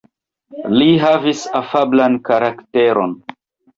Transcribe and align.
Li 0.77 0.87
havis 1.03 1.43
afablan 1.61 2.17
karakteron. 2.31 3.15